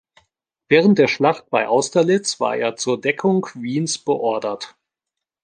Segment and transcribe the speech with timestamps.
[0.67, 4.75] Während der Schlacht bei Austerlitz war er zur Deckung Wiens beordert.